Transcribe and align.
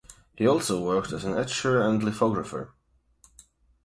He 0.35 0.47
also 0.47 0.83
worked 0.83 1.11
as 1.11 1.25
an 1.25 1.37
etcher 1.37 1.79
and 1.79 2.01
lithographer. 2.01 2.73